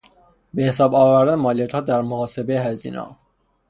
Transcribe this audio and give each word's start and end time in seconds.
به 0.53 0.63
حساب 0.63 0.95
آوردن 0.95 1.35
مالیاتها 1.35 1.81
در 1.81 2.01
محاسبه 2.01 2.61
هزینهها 2.61 3.17